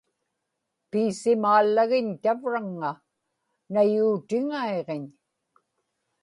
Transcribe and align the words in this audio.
piisimaallagiñ 0.89 2.07
tavraŋŋa; 2.23 2.91
nayuutiŋaiġiñ 3.73 5.03